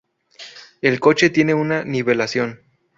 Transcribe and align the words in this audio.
El 0.81 0.99
coche 0.99 1.29
tiene 1.29 1.53
una 1.53 1.83
nivelación. 1.83 2.61